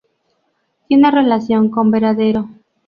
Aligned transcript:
Tiene 0.87 1.11
relación 1.11 1.69
con 1.69 1.91
"varadero". 1.91 2.49